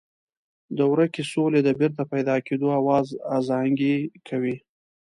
د 0.77 0.79
ورکې 0.91 1.23
سولې 1.31 1.59
د 1.63 1.69
بېرته 1.79 2.03
پیدا 2.13 2.35
کېدو 2.47 2.67
آواز 2.79 3.07
ازانګې 3.37 3.95
کوي. 4.27 4.55